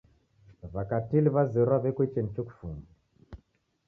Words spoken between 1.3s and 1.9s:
w'azerwa